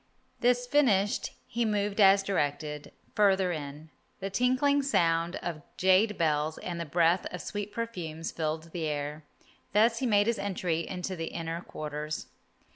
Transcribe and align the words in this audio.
This 0.39 0.65
finished 0.65 1.29
he 1.45 1.63
moved 1.63 2.01
as 2.01 2.23
directed, 2.23 2.91
further 3.13 3.51
in. 3.51 3.91
The 4.19 4.31
tinkling 4.31 4.81
sound 4.81 5.35
of 5.43 5.61
jade 5.77 6.17
bells 6.17 6.57
and 6.57 6.79
the 6.79 6.85
breath 6.87 7.27
of 7.31 7.39
sweet 7.39 7.71
perfumes 7.71 8.31
filled 8.31 8.71
the 8.71 8.87
air. 8.87 9.25
Thus 9.73 9.99
he 9.99 10.07
made 10.07 10.25
his 10.25 10.39
entry 10.39 10.87
into 10.87 11.15
the 11.15 11.27
inner 11.27 11.61
quarters. 11.61 12.25